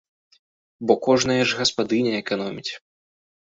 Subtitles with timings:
[0.91, 2.71] Бо кожная ж гаспадыня эканоміць.